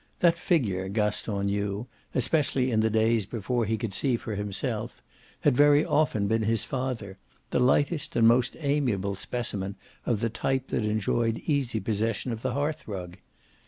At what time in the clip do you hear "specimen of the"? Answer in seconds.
9.13-10.29